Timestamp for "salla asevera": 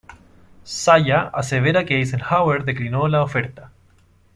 0.63-1.85